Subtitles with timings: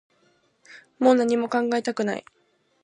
[0.97, 2.25] もう何も考えたくない